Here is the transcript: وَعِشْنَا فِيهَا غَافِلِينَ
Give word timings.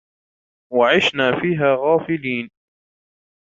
وَعِشْنَا 0.73 1.31
فِيهَا 1.41 1.75
غَافِلِينَ 1.79 2.51